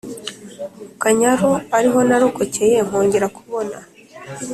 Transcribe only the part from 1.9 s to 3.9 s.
narokokeye nkogera kubona